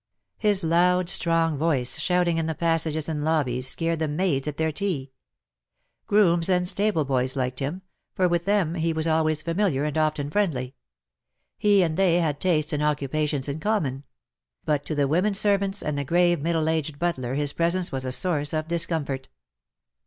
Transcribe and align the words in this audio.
His 0.39 0.63
loud 0.63 1.09
strong 1.09 1.59
voice, 1.59 1.99
shouting 1.99 2.39
in 2.39 2.47
the 2.47 2.55
passages 2.55 3.07
and 3.07 3.23
lobbies, 3.23 3.67
scared 3.67 3.99
the 3.99 4.07
maids 4.07 4.47
at 4.47 4.57
their 4.57 4.71
tea. 4.71 5.11
Grooms 6.07 6.49
and 6.49 6.67
sta!ble 6.67 7.05
boys 7.05 7.35
liked 7.35 7.59
him; 7.59 7.83
for 8.15 8.27
with 8.27 8.45
them 8.45 8.73
he 8.73 8.93
was 8.93 9.05
always 9.05 9.43
familiar, 9.43 9.83
and 9.83 9.95
often 9.99 10.31
friendly. 10.31 10.73
He 11.55 11.83
and 11.83 11.97
they 11.97 12.15
had 12.15 12.39
tastes 12.39 12.73
and 12.73 12.81
occupations 12.81 13.47
in 13.47 13.59
common; 13.59 14.03
but 14.65 14.87
to 14.87 14.95
the 14.95 15.07
women 15.07 15.35
servants 15.35 15.83
and 15.83 15.95
the 15.95 16.03
grave 16.03 16.41
middle 16.41 16.67
aged 16.67 16.97
butler 16.97 17.35
his 17.35 17.53
presence 17.53 17.91
was 17.91 18.03
a 18.03 18.11
source 18.11 18.53
of 18.53 18.67
discomfort. 18.67 19.29